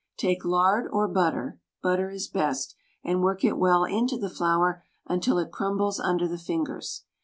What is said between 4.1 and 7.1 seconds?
the flour until it crumbles under the fingers.